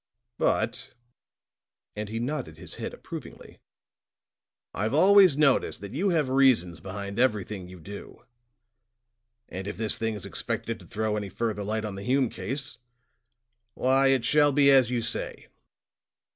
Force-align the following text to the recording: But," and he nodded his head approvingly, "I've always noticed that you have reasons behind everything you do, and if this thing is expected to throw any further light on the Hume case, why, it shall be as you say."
But," 0.39 0.95
and 1.95 2.09
he 2.09 2.19
nodded 2.19 2.57
his 2.57 2.73
head 2.81 2.91
approvingly, 2.91 3.59
"I've 4.73 4.95
always 4.95 5.37
noticed 5.37 5.79
that 5.81 5.91
you 5.93 6.09
have 6.09 6.27
reasons 6.27 6.79
behind 6.79 7.19
everything 7.19 7.67
you 7.67 7.79
do, 7.79 8.25
and 9.47 9.67
if 9.67 9.77
this 9.77 9.99
thing 9.99 10.15
is 10.15 10.25
expected 10.25 10.79
to 10.79 10.87
throw 10.87 11.17
any 11.17 11.29
further 11.29 11.61
light 11.63 11.85
on 11.85 11.93
the 11.93 12.03
Hume 12.03 12.31
case, 12.31 12.79
why, 13.75 14.07
it 14.07 14.25
shall 14.25 14.51
be 14.51 14.71
as 14.71 14.89
you 14.89 15.03
say." 15.03 15.49